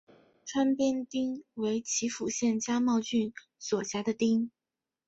[0.47, 4.49] 川边町为岐阜县加茂郡所辖的町。